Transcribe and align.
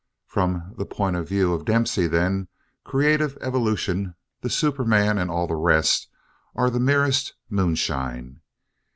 From 0.25 0.73
the 0.79 0.85
point 0.87 1.15
of 1.15 1.29
view 1.29 1.53
of 1.53 1.63
Dempsey, 1.63 2.07
then, 2.07 2.47
creative 2.83 3.37
evolution, 3.39 4.15
the 4.41 4.49
superman 4.49 5.19
and 5.19 5.29
all 5.29 5.45
the 5.45 5.53
rest, 5.55 6.07
are 6.55 6.71
the 6.71 6.79
merest 6.79 7.35
moonshine. 7.51 8.41